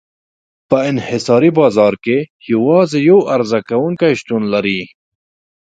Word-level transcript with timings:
په 0.69 0.77
انحصاري 0.89 1.51
بازار 1.59 1.93
کې 2.03 2.17
یوازې 2.51 2.97
یو 3.09 3.19
عرضه 3.33 3.59
کوونکی 3.69 4.11
شتون 4.19 4.43
لري. 4.53 4.81